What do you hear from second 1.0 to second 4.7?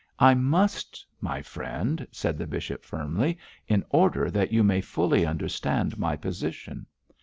my friend,' said the bishop, firmly, 'in order that you